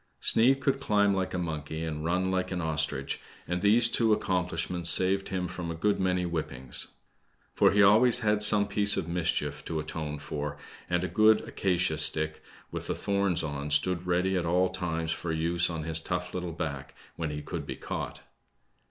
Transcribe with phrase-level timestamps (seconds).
[0.19, 4.89] Sneid could climb like a monkey, and run like an ostrich, and these two accomplishments
[4.89, 6.87] saved him from a good many whippings.
[7.53, 10.57] For he always had some piece of mischief to atone for,
[10.89, 12.41] and a good acacia stick,
[12.71, 16.51] with the thorns on, stood ready at all times for use on his tough little
[16.53, 18.21] back, when he could be caught.